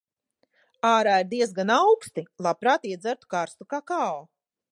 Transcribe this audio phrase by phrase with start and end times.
[0.91, 2.25] Ārā ir diezgan auksti.
[2.47, 4.11] Labprāt iedzertu karstu kakao.